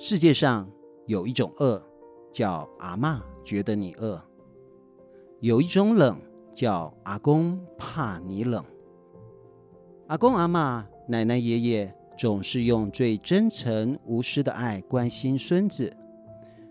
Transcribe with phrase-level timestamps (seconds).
[0.00, 0.70] 世界上
[1.08, 1.84] 有一种饿，
[2.32, 4.16] 叫阿嬷觉得你饿；
[5.40, 6.16] 有一种冷，
[6.54, 8.64] 叫阿公怕你冷。
[10.06, 15.92] 阿公、阿嬷、奶奶、爷爷总是用最真诚无私的爱关心孙子。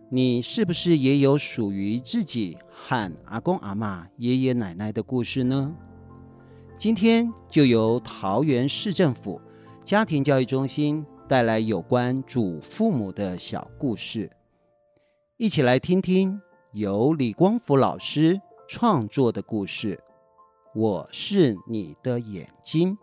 [0.09, 5.75] 你是不是也有属于自己和阿公、阿嬷、爷爷奶奶的故事呢？
[6.77, 9.41] 今天就由桃园市政府
[9.83, 14.31] 家庭教育中心带来有关祖父母的小故事，
[15.35, 16.41] 一起来听听
[16.71, 20.01] 由李光福老师创作的故事。
[20.73, 22.97] 我是你的眼睛。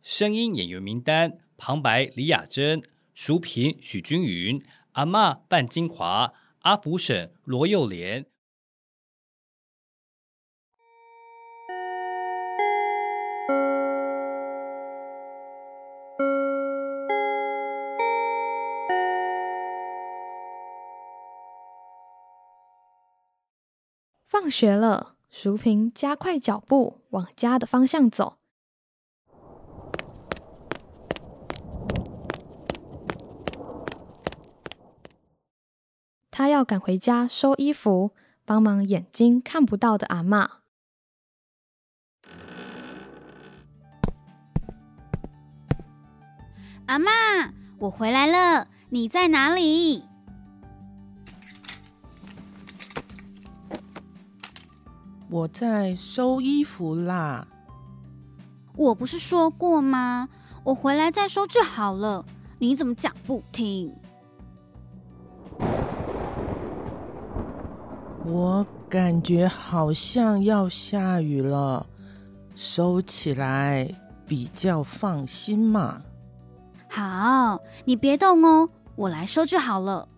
[0.00, 8.29] 声音演员名单：旁白李雅珍、淑萍许君云、阿嬷范金华、阿福婶罗幼莲。
[24.30, 28.38] 放学了，淑萍加快脚步往家的方向走。
[36.30, 38.12] 他要赶回家收衣服，
[38.44, 40.48] 帮忙眼睛看不到的阿嬷。
[46.86, 47.50] 阿嬷，
[47.80, 50.09] 我回来了，你在哪里？
[55.30, 57.46] 我在收衣服啦。
[58.76, 60.28] 我不是说过吗？
[60.64, 62.24] 我回来再收就好了。
[62.58, 63.94] 你怎么讲不听？
[68.24, 71.86] 我感觉好像要下雨了，
[72.56, 73.88] 收起来
[74.26, 76.02] 比较放心嘛。
[76.88, 80.08] 好，你别动哦，我来收就好了。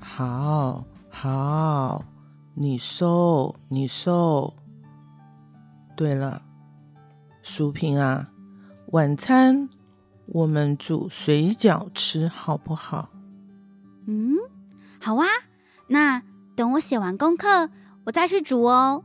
[0.00, 0.84] 好，
[1.24, 2.04] 好，
[2.52, 4.52] 你收，你收。
[5.96, 6.42] 对了，
[7.42, 8.30] 淑萍啊，
[8.88, 9.70] 晚餐
[10.26, 13.08] 我们煮水饺吃好不好？
[14.06, 14.34] 嗯，
[15.00, 15.24] 好啊，
[15.86, 16.22] 那
[16.54, 17.70] 等我写完功课，
[18.04, 19.02] 我再去煮哦。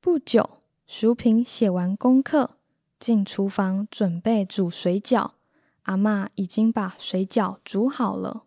[0.00, 2.57] 不久，淑萍写完功课，
[2.98, 5.30] 进厨房准备煮水饺。
[5.84, 8.44] 阿妈已经把水饺煮好了。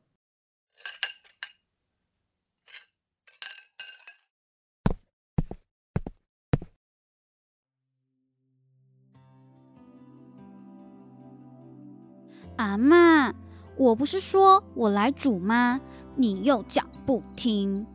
[12.57, 13.33] 阿妈，
[13.75, 15.81] 我不是说我来煮吗？
[16.15, 17.87] 你又讲不听。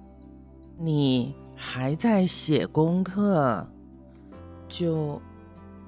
[0.77, 3.71] 你还在写功课，
[4.67, 5.23] 就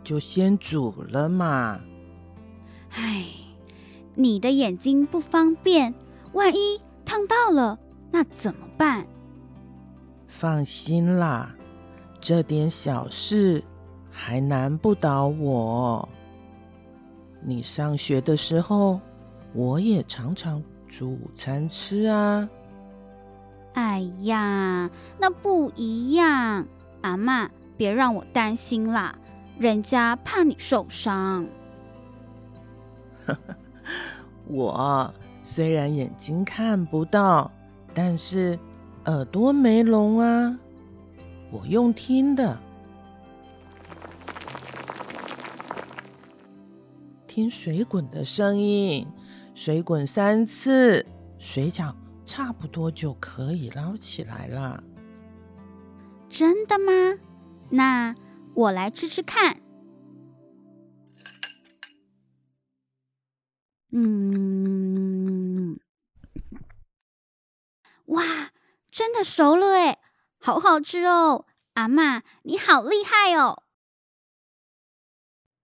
[0.09, 1.79] 就先煮了嘛。
[2.93, 3.27] 唉，
[4.15, 5.95] 你的眼睛不方便，
[6.33, 7.79] 万一烫到了，
[8.11, 9.07] 那怎么办？
[10.27, 11.55] 放心啦，
[12.19, 13.63] 这点小事
[14.11, 16.09] 还难不倒我。
[17.43, 18.99] 你上学的时候，
[19.53, 22.49] 我也常常煮午餐吃啊。
[23.75, 26.67] 哎呀，那不一样。
[27.03, 29.15] 阿妈，别让我担心啦，
[29.59, 31.47] 人家怕你受伤。
[34.47, 37.51] 我虽然眼睛看不到，
[37.93, 38.59] 但是
[39.07, 40.59] 耳朵没聋啊，
[41.51, 42.59] 我用听的。
[47.27, 49.07] 听水滚的声音，
[49.55, 51.05] 水滚三次，
[51.39, 54.83] 水饺差不多就可以捞起来了。
[56.29, 57.19] 真的吗？
[57.71, 58.15] 那
[58.59, 59.63] 我来吃吃看。
[63.93, 65.79] 嗯，
[68.07, 68.51] 哇，
[68.91, 70.01] 真的熟了哎，
[70.39, 71.47] 好好吃哦！
[71.75, 73.63] 阿嬷，你好厉害哦！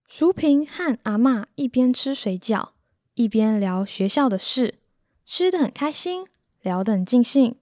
[0.06, 2.68] 淑萍和阿嬷一边吃水饺，
[3.14, 4.78] 一边聊学校的事，
[5.26, 6.28] 吃得很开心，
[6.62, 7.58] 聊得很尽兴。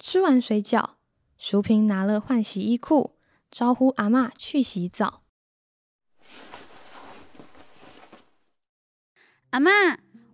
[0.00, 0.94] 吃完水饺，
[1.38, 3.14] 淑萍拿了换洗衣裤，
[3.52, 5.22] 招呼阿妈去洗澡。
[9.50, 9.70] 阿妈，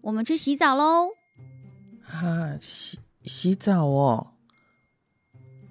[0.03, 1.11] 我们去洗澡喽！
[2.07, 4.35] 啊，洗洗澡哦，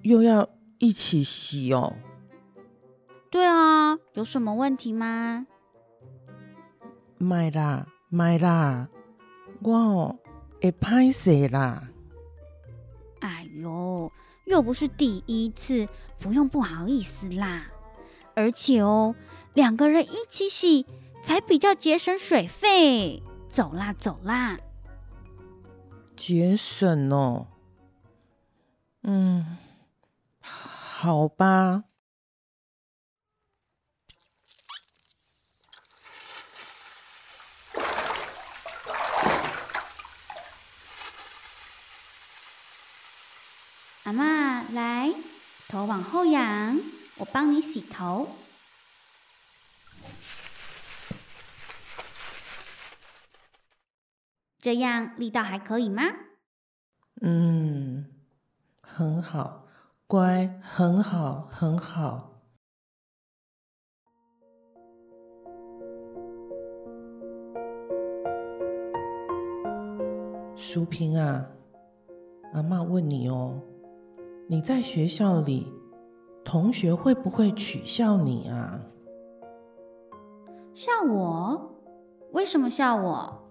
[0.02, 1.96] 又要一起洗哦？
[3.30, 5.46] 对啊，有什么问题吗？
[7.16, 8.90] 买啦买啦，
[9.62, 10.14] 我
[10.60, 11.88] 会歹势啦。
[13.20, 14.12] 哎呦，
[14.48, 15.86] 又不是第一次，
[16.18, 17.66] 不用不好意思啦。
[18.34, 19.14] 而且哦，
[19.54, 20.86] 两个人一起洗
[21.22, 23.22] 才比较节省水费。
[23.48, 24.58] 走啦走啦，
[26.16, 27.46] 节省哦。
[29.02, 29.58] 嗯，
[30.40, 31.84] 好吧。
[44.08, 45.12] 阿妈，来，
[45.68, 46.80] 头往后仰，
[47.18, 48.26] 我帮你洗头。
[54.58, 56.04] 这样力道还可以吗？
[57.20, 58.06] 嗯，
[58.80, 59.68] 很好，
[60.06, 62.40] 乖，很好，很好。
[70.56, 71.50] 淑萍啊，
[72.54, 73.62] 阿妈问你哦。
[74.50, 75.70] 你在学校里，
[76.42, 78.80] 同学会不会取笑你啊？
[80.72, 81.74] 笑我？
[82.32, 83.42] 为什么笑我？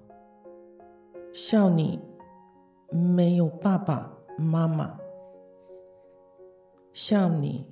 [1.32, 2.00] 笑你
[2.92, 4.98] 没有爸爸妈妈，
[6.92, 7.68] 笑你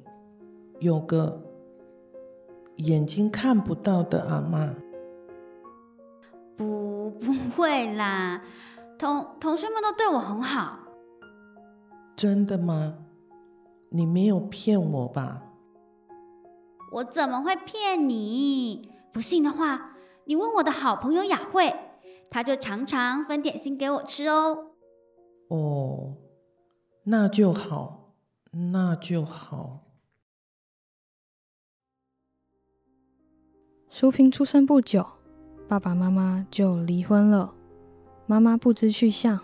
[0.77, 1.41] 有个
[2.75, 4.71] 眼睛看不到的阿妈。
[6.55, 8.43] 不，不会啦，
[8.99, 10.77] 同同学们都对我很好。
[12.15, 12.99] 真的吗？
[13.89, 15.41] 你没有骗我吧？
[16.91, 18.89] 我怎么会骗你？
[19.11, 21.73] 不信的话，你问我的好朋友雅慧，
[22.29, 24.71] 她就常常分点心给我吃哦。
[25.49, 26.15] 哦，
[27.03, 28.13] 那就好，
[28.51, 29.81] 那就好。
[33.89, 35.05] 淑萍出生不久，
[35.67, 37.55] 爸爸妈妈就离婚了，
[38.25, 39.39] 妈妈不知去向，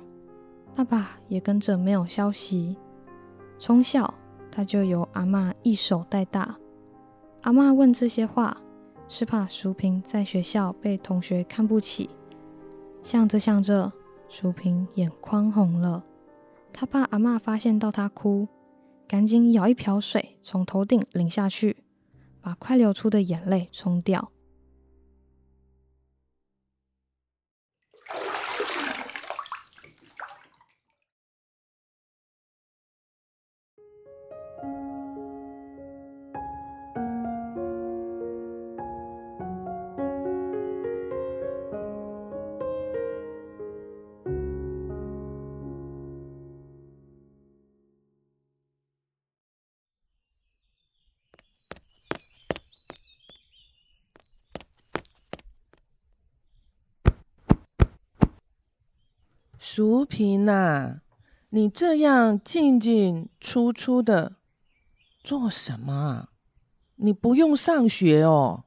[0.75, 2.75] 爸爸也跟着没有消息。
[3.57, 4.13] 从小，
[4.51, 6.57] 他就由阿嬷一手带大。
[7.41, 8.57] 阿嬷问这些话，
[9.07, 12.09] 是怕淑萍在学校被同学看不起。
[13.01, 13.91] 想着想着，
[14.29, 16.03] 淑萍眼眶红了。
[16.71, 18.47] 她怕阿嬷发现到她哭，
[19.07, 21.77] 赶紧舀一瓢水从头顶淋下去，
[22.41, 24.31] 把快流出的眼泪冲掉。
[59.73, 60.99] 淑萍呐，
[61.51, 64.35] 你这样进进出出的
[65.23, 66.27] 做什么？
[66.97, 68.65] 你不用上学哦。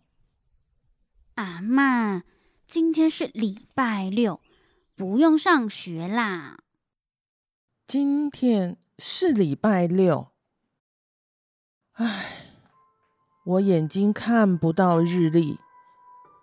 [1.35, 2.23] 阿妈，
[2.67, 4.41] 今天是礼拜六，
[4.97, 6.61] 不用上学啦。
[7.87, 10.29] 今天是礼拜六。
[11.93, 12.47] 唉，
[13.45, 15.59] 我眼睛看不到日历，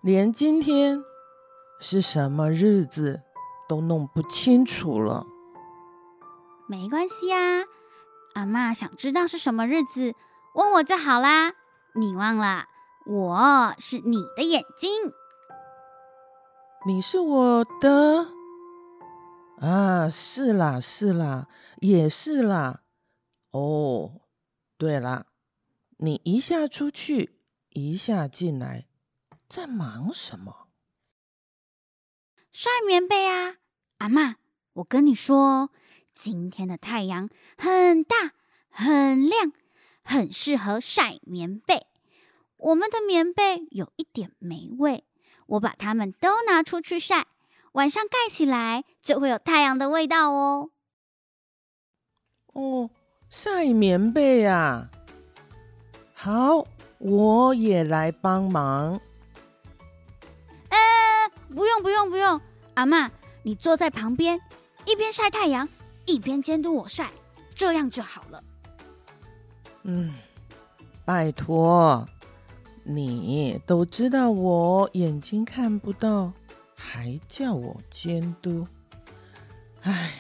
[0.04, 1.02] 连今天
[1.80, 3.24] 是什么日子
[3.72, 5.26] 都弄不清楚了。
[6.68, 7.64] 没关系啊，
[8.34, 10.14] 阿妈想知道是什么日子，
[10.56, 11.54] 问我就好啦。
[11.96, 12.66] 你忘了，
[13.06, 15.14] 我是你的眼睛。
[16.86, 18.34] 你是我的？
[19.62, 21.48] 啊，是啦，是啦，
[21.80, 22.82] 也是啦。
[23.52, 24.20] 哦，
[24.78, 25.28] 对啦，
[25.96, 28.88] 你一下出去，一下进来，
[29.48, 30.68] 在忙什么？
[32.52, 33.60] 晒棉被啊。
[34.02, 34.38] 阿妈，
[34.74, 35.70] 我跟你说，
[36.16, 38.32] 今天的太阳很大、
[38.72, 39.54] 很亮，
[40.04, 41.86] 很适合晒棉被。
[42.58, 45.06] 我们的棉被有一点霉味，
[45.46, 47.28] 我把它们都拿出去晒，
[47.74, 50.72] 晚上盖起来就会有太阳的味道哦。
[52.54, 52.90] 哦，
[53.30, 54.90] 晒棉被啊！
[56.16, 56.66] 好，
[56.98, 59.00] 我也来帮忙。
[60.70, 62.42] 哎，不用不用不用，
[62.74, 63.12] 阿嬷。
[63.44, 64.40] 你坐在旁边，
[64.86, 65.68] 一边晒太阳，
[66.06, 67.12] 一边监督我晒，
[67.56, 68.44] 这样就好了。
[69.84, 70.14] 嗯，
[71.04, 72.08] 拜托，
[72.84, 76.32] 你都知道我眼睛看不到，
[76.76, 78.68] 还叫我监督？
[79.82, 80.14] 哎，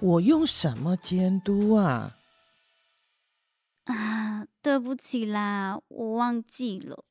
[0.00, 2.16] 我用什么监督啊？
[3.84, 7.04] 啊，对不起啦，我忘记了。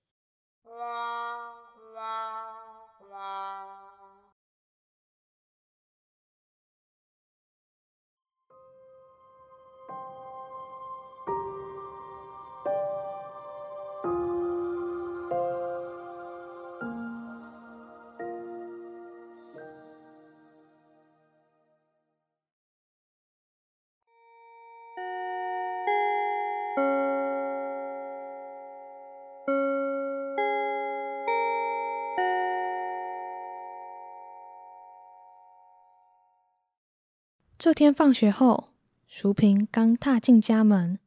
[37.71, 38.73] 这天放学后，
[39.07, 40.99] 淑萍刚踏进家门，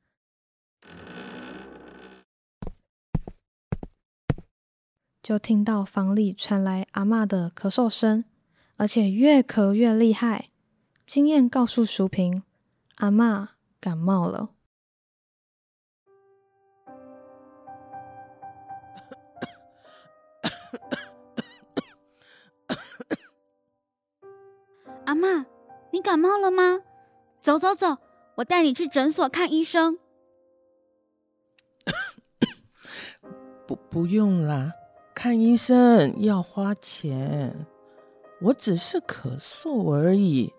[5.23, 8.25] 就听到房里传来阿嬷的咳嗽声，
[8.79, 10.49] 而且越咳越厉害。
[11.05, 12.43] 经验告诉淑萍，
[12.95, 14.55] 阿妈感冒了。
[25.05, 25.45] 阿妈，
[25.95, 26.81] 你感冒了吗？
[27.41, 27.99] 走走走，
[28.35, 29.97] 我带你去诊所看医生。
[33.65, 34.73] 不，不用啦，
[35.15, 37.65] 看医生要花钱。
[38.41, 40.53] 我只是咳嗽而已，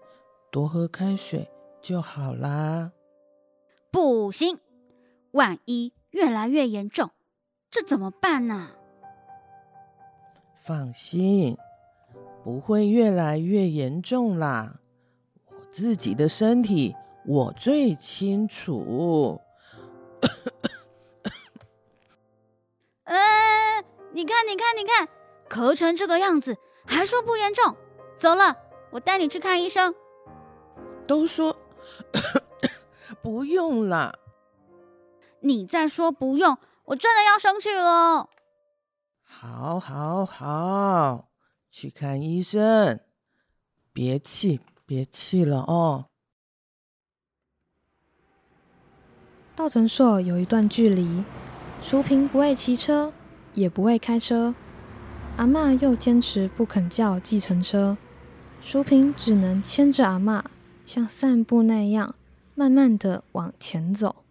[0.50, 1.51] 多喝开水
[1.82, 2.94] 就好啦。
[3.92, 4.58] 不行，
[5.32, 7.12] 万一越来越严重，
[7.70, 8.72] 这怎么办呢？
[10.56, 11.58] 放心。
[12.42, 14.85] 不会越来越严重啦，我
[15.75, 19.41] 自己的身体我最清楚。
[23.03, 25.05] 呃，你看，你看，你看，
[25.50, 26.55] 咳成这个样子，
[26.88, 27.75] 还说不严重？
[28.17, 28.55] 走了，
[28.91, 29.94] 我带你去看医生。
[31.05, 31.53] 都说
[33.22, 34.17] 不用啦，
[35.41, 38.29] 你再说不用，我真的要生气了。
[39.24, 41.27] 好，好，好。
[41.70, 43.01] 去看医生，
[43.91, 46.06] 别气，别气了哦。
[49.56, 51.24] 到诊所有一段距离，
[51.82, 53.13] 淑萍不会骑车，
[53.54, 54.54] 也不会开车，
[55.38, 57.98] 阿妈又坚持不肯叫计程车，
[58.62, 60.44] 淑萍只能牵着阿妈，
[60.86, 62.15] 像散步那样，
[62.54, 64.24] 慢慢的往前走。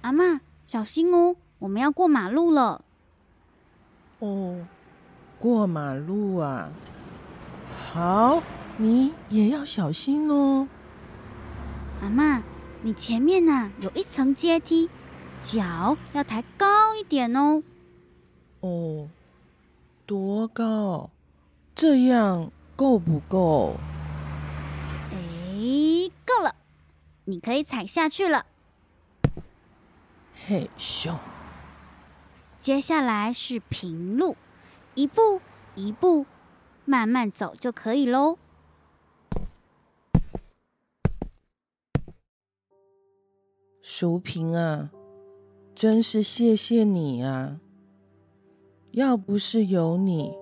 [0.00, 1.36] 阿妈，小心哦。
[1.60, 2.82] 我们要过马路了。
[4.18, 4.66] 哦，
[5.40, 6.70] 过马路啊！
[7.92, 8.42] 好，
[8.76, 10.68] 你也要小心哦。
[12.02, 12.42] 阿妈，
[12.82, 14.90] 你前面呐、啊、有一层阶梯，
[15.40, 17.62] 脚要抬高一点哦。
[18.60, 19.08] 哦，
[20.04, 21.08] 多高？
[21.74, 23.76] 这样够不够？
[25.10, 26.54] 哎，够了，
[27.24, 28.44] 你可以踩下去了。
[30.46, 31.14] 嘿咻。
[32.58, 34.36] 接下来是平路，
[34.94, 35.40] 一步
[35.74, 36.26] 一步
[36.84, 38.38] 慢慢走就可以喽。
[43.82, 44.90] 淑萍啊，
[45.74, 47.60] 真是谢谢你啊！
[48.92, 50.32] 要不是有你，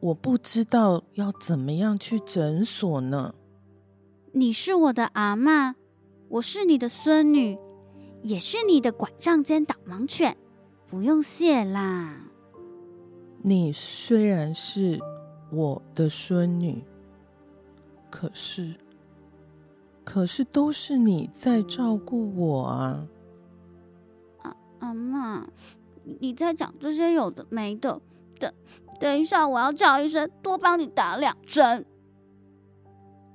[0.00, 3.34] 我不知道要怎么样去诊所呢。
[4.32, 5.74] 你是我的阿嬷，
[6.28, 7.58] 我是你的孙女，
[8.22, 10.36] 也是你的拐杖兼导盲犬。
[10.86, 12.27] 不用谢啦。
[13.48, 15.00] 你虽然是
[15.50, 16.84] 我的孙女，
[18.10, 18.74] 可是，
[20.04, 23.08] 可是都是你在照顾我啊。
[24.42, 25.46] 阿阿嬷，
[26.20, 27.98] 你在讲这些有的没的。
[28.38, 28.52] 等
[29.00, 31.86] 等一下，我要叫医生多帮你打两针。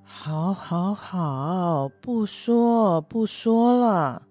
[0.03, 4.27] 好，好，好，不说不说了。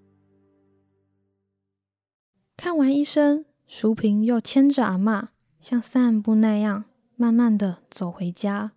[2.56, 5.26] 看完医生，淑萍又牵着阿嬷，
[5.62, 8.72] 像散步那样，慢慢的走回家。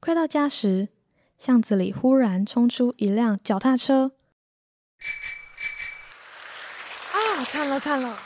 [0.00, 0.90] 快到家时，
[1.38, 4.12] 巷子里忽然冲出一辆脚踏车。
[7.14, 7.42] 啊！
[7.46, 8.18] 惨了惨了！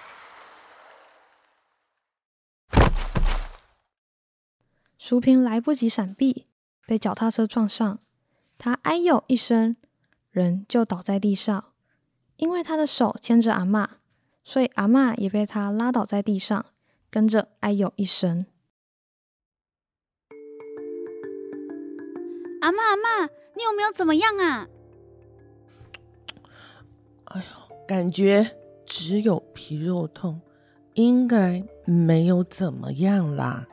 [4.98, 6.48] 淑萍来不及闪避，
[6.84, 8.00] 被脚踏车撞上。
[8.58, 9.76] 她哎呦一声，
[10.32, 11.72] 人就倒在地上，
[12.38, 13.86] 因为她的手牵着阿嬷。
[14.44, 16.66] 所以阿嬷也被她拉倒在地上，
[17.10, 18.46] 跟着哎呦一声。
[22.60, 23.24] 阿妈阿妈，
[23.56, 24.68] 你有没有怎么样啊？
[27.26, 30.40] 哎呦，感觉只有皮肉痛，
[30.94, 33.66] 应该没有怎么样啦。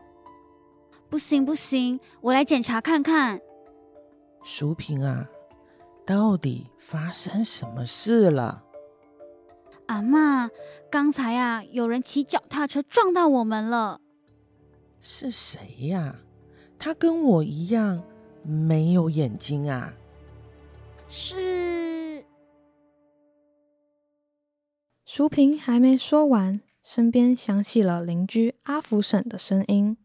[1.10, 3.39] 不行不行，我来检查看看。
[4.44, 5.27] 淑萍啊，
[6.06, 8.64] 到底发生什么事了？
[9.88, 10.50] 阿妈，
[10.89, 14.01] 刚才啊，有人骑脚踏车撞到我们了。
[15.00, 16.15] 是谁呀？
[16.77, 18.04] 他跟我一样
[18.44, 19.94] 没有眼睛啊？
[21.08, 22.25] 是。
[25.06, 29.98] 淑萍还没说完，身边响起了邻居阿福婶的声音：“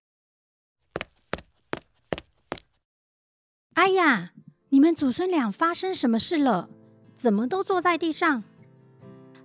[3.74, 4.32] 哎呀，
[4.68, 6.68] 你们祖孙俩发生什么事了？
[7.16, 8.44] 怎么都坐在地上？”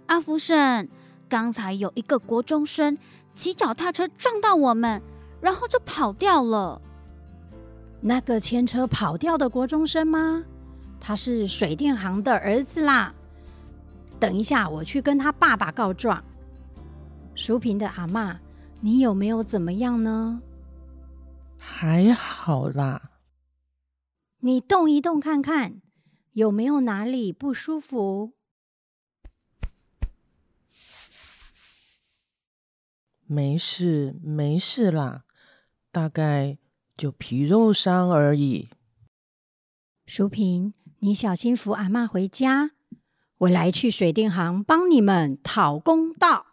[0.07, 0.87] 阿福婶，
[1.27, 2.97] 刚才有一个国中生
[3.33, 5.01] 骑脚踏车撞到我们，
[5.41, 6.81] 然后就跑掉了。
[8.01, 10.43] 那个牵车跑掉的国中生吗？
[10.99, 13.13] 他是水电行的儿子啦。
[14.19, 16.23] 等一下，我去跟他爸爸告状。
[17.33, 18.37] 淑萍的阿嬷，
[18.79, 20.41] 你有没有怎么样呢？
[21.57, 23.11] 还好啦。
[24.41, 25.81] 你动一动看看，
[26.33, 28.34] 有没有哪里不舒服？
[33.27, 35.23] 没事，没事啦，
[35.91, 36.59] 大概
[36.95, 38.69] 就皮肉伤而已。
[40.05, 42.71] 淑萍，你小心扶阿妈回家，
[43.39, 46.45] 我来去水电行帮你们讨公道。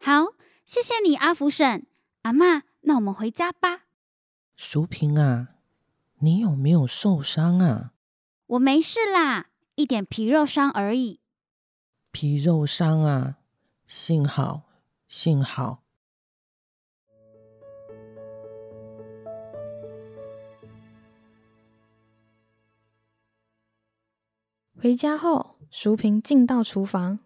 [0.00, 1.86] 好，谢谢你，阿福婶。
[2.22, 3.82] 阿妈，那我们回家吧。
[4.56, 5.54] 淑萍啊，
[6.18, 7.92] 你有没有受伤啊？
[8.46, 11.20] 我没事啦，一点皮肉伤而已。
[12.10, 13.38] 皮肉伤啊。
[13.86, 14.62] 幸好，
[15.08, 15.82] 幸好。
[24.78, 27.20] 回家后，淑萍进到厨房，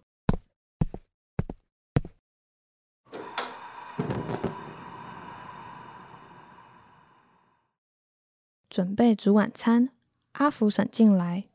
[8.69, 9.91] 准备煮晚餐。
[10.33, 11.50] 阿福婶进来。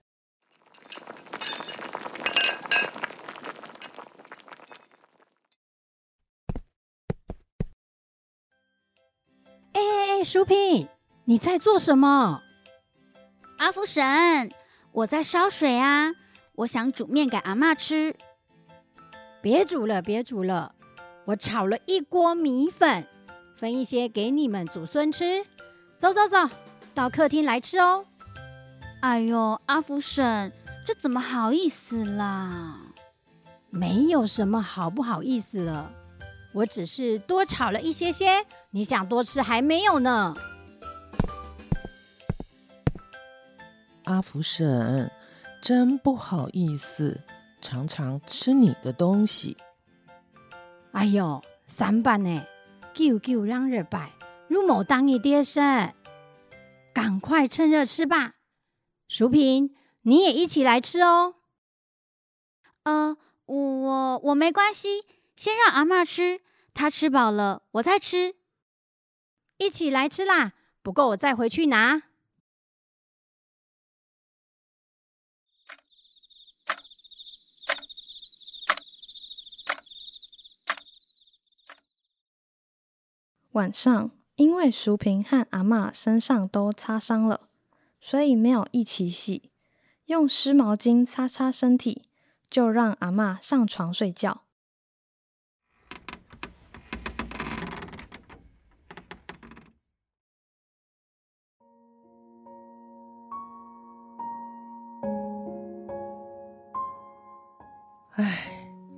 [10.26, 10.90] 淑萍，
[11.26, 12.42] 你在做什么？
[13.60, 14.52] 阿福婶，
[14.92, 16.12] 我在烧水啊。
[16.56, 18.16] 我想煮面给阿嬷吃。
[19.42, 20.74] 别煮了，别煮了，
[21.26, 23.06] 我炒了一锅米粉，
[23.56, 25.46] 分一些给你们祖孙吃。
[25.96, 26.50] 走走走，
[26.96, 28.06] 到客厅来吃哦。
[29.02, 30.52] 哎呦，阿福婶，
[30.86, 32.80] 这怎么好意思啦？
[33.70, 35.92] 没有什么好不好意思了。
[36.56, 40.34] 我只是多炒了一些些，你想多吃还没有呢。
[44.06, 45.12] 阿福婶，
[45.62, 47.20] 真不好意思，
[47.60, 49.58] 常常吃你的东西。
[50.94, 52.46] 哎呦，三班呢？
[52.94, 54.14] 救救让日摆，
[54.48, 55.94] 入某当一爹生，
[56.94, 58.36] 赶快趁热吃吧。
[59.10, 61.36] 淑萍，你也一起来吃哦。
[62.84, 65.04] 呃，我我没关系，
[65.36, 66.42] 先让阿嬷吃。
[66.74, 68.36] 她吃饱了，我再吃。
[69.58, 70.54] 一起来吃啦！
[70.82, 72.04] 不够我再回去拿。
[83.52, 87.50] 晚上，因为淑萍和阿嬷身上都擦伤了，
[88.02, 89.52] 所以没有一起洗，
[90.08, 92.10] 用湿毛巾擦擦身体，
[92.50, 94.45] 就让阿嬷上床睡觉。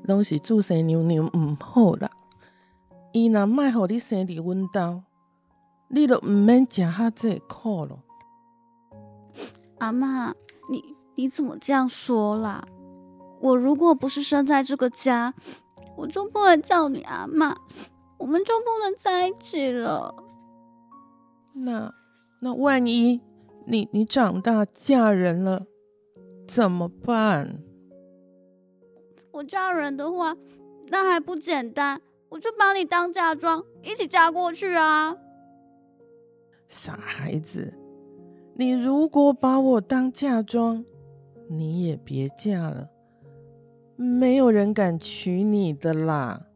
[0.03, 2.09] 拢是自生娘娘唔好啦，
[3.11, 5.03] 伊若卖互你生伫阮兜，
[5.89, 7.99] 你都毋免食哈这苦咯。
[9.79, 10.33] 阿嬷，
[10.71, 12.63] 你你怎么这样说啦？
[13.41, 15.33] 我如果不是生在这个家，
[15.95, 17.55] 我就不能叫你阿嬷，
[18.17, 20.15] 我们就不能在一起了。
[21.53, 21.93] 那
[22.41, 23.21] 那万一
[23.65, 25.65] 你你长大嫁人了，
[26.47, 27.63] 怎么办？
[29.37, 30.35] 我嫁人的话，
[30.89, 32.01] 那还不简单？
[32.29, 35.15] 我就把你当嫁妆，一起嫁过去啊！
[36.67, 37.77] 傻孩子，
[38.55, 40.83] 你如果把我当嫁妆，
[41.51, 42.89] 你也别嫁了，
[43.95, 46.47] 没有人敢娶你的啦。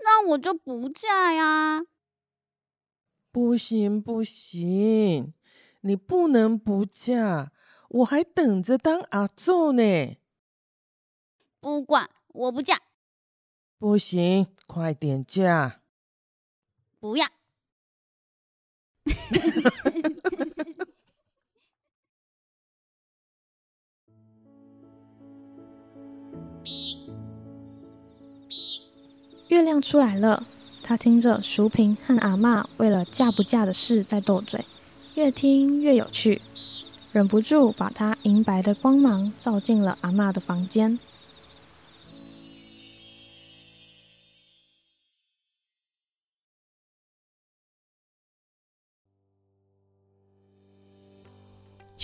[0.00, 1.84] 那我就不嫁呀！
[3.32, 5.32] 不行不行，
[5.80, 7.50] 你不能不嫁，
[7.88, 10.18] 我还等着当阿祖呢。
[11.64, 12.78] 不管，我不嫁。
[13.78, 15.80] 不行，快点嫁。
[17.00, 17.26] 不要。
[29.48, 30.46] 月亮出来了，
[30.82, 34.62] 他听着淑萍和阿嬷为了嫁不嫁的事在斗嘴，
[35.14, 36.42] 越听越有趣，
[37.10, 40.98] 忍不住把他银白的光芒照进了阿嬷的房间。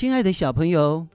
[0.00, 1.06] 亲爱的小朋友，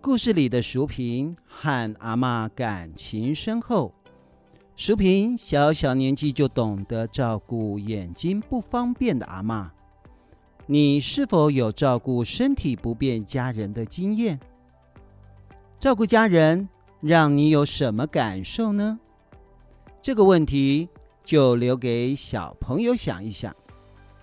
[0.00, 3.92] 故事里的淑萍和阿嬷感情深厚，
[4.76, 9.70] 淑萍小小年纪就懂得照顾眼睛不方便的阿嬷。
[10.66, 14.38] 你是否有照顾身体不便家人的经验？
[15.80, 16.68] 照顾家人
[17.00, 19.00] 让你有什么感受呢？
[20.00, 20.88] 这个问题
[21.24, 23.52] 就留给小朋友想一想。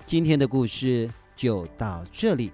[0.05, 2.53] 今天的故事就到这里，